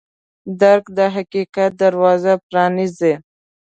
[0.61, 3.13] درک د حقیقت دروازه پرانیزي.